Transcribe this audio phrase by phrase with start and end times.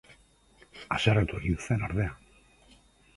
[0.95, 2.17] Haserretu egin zen, ordea.